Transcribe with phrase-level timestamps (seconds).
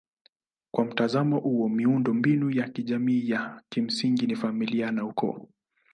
[0.73, 5.47] Kwa mtazamo huo miundombinu ya kijamii ya kimsingi ni familia na ukoo.